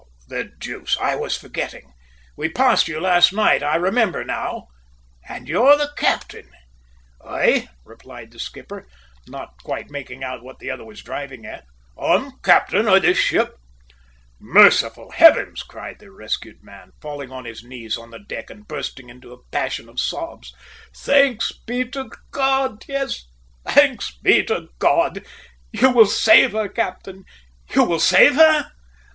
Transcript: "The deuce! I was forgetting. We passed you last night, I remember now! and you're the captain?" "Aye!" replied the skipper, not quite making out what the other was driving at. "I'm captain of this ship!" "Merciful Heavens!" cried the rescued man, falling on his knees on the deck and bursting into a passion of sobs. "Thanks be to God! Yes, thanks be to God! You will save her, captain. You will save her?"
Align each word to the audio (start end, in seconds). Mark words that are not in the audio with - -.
"The 0.29 0.45
deuce! 0.57 0.97
I 0.99 1.13
was 1.15 1.37
forgetting. 1.37 1.93
We 2.35 2.49
passed 2.49 2.87
you 2.87 2.99
last 2.99 3.31
night, 3.33 3.61
I 3.61 3.75
remember 3.75 4.23
now! 4.23 4.65
and 5.29 5.47
you're 5.47 5.77
the 5.77 5.91
captain?" 5.95 6.49
"Aye!" 7.23 7.69
replied 7.85 8.31
the 8.31 8.39
skipper, 8.39 8.87
not 9.27 9.61
quite 9.61 9.91
making 9.91 10.23
out 10.23 10.41
what 10.41 10.57
the 10.57 10.71
other 10.71 10.83
was 10.83 11.03
driving 11.03 11.45
at. 11.45 11.65
"I'm 12.01 12.31
captain 12.43 12.87
of 12.87 13.03
this 13.03 13.19
ship!" 13.19 13.59
"Merciful 14.39 15.11
Heavens!" 15.11 15.61
cried 15.61 15.99
the 15.99 16.09
rescued 16.09 16.63
man, 16.63 16.93
falling 16.99 17.31
on 17.31 17.45
his 17.45 17.63
knees 17.63 17.95
on 17.95 18.09
the 18.09 18.17
deck 18.17 18.49
and 18.49 18.67
bursting 18.67 19.07
into 19.07 19.31
a 19.31 19.43
passion 19.51 19.87
of 19.87 19.99
sobs. 19.99 20.51
"Thanks 20.95 21.51
be 21.51 21.87
to 21.89 22.09
God! 22.31 22.83
Yes, 22.87 23.25
thanks 23.67 24.17
be 24.17 24.43
to 24.45 24.69
God! 24.79 25.23
You 25.71 25.91
will 25.91 26.07
save 26.07 26.53
her, 26.53 26.67
captain. 26.69 27.23
You 27.69 27.83
will 27.83 27.99
save 27.99 28.33
her?" 28.37 28.71